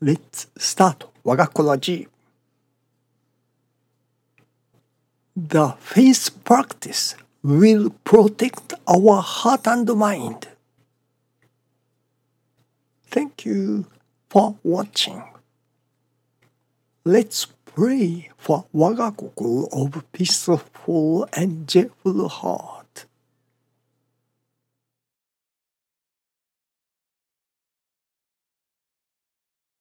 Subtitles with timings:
[0.00, 2.08] Let's start 我が子ラジ
[5.36, 10.48] The face practice will protect our heart and mind.
[13.10, 13.86] Thank you
[14.30, 15.22] for watching.
[17.04, 22.77] Let's pray for 我が心 of peaceful and joyful heart.